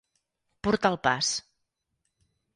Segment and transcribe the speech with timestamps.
[0.67, 1.31] Portar el pas.